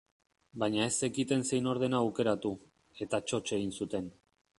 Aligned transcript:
Baina 0.61 0.85
ez 0.85 0.93
zekiten 1.07 1.45
zein 1.49 1.69
ordena 1.73 1.99
aukeratu, 2.05 2.53
eta 3.07 3.21
txotx 3.29 3.55
egin 3.59 3.75
zuten. 3.83 4.09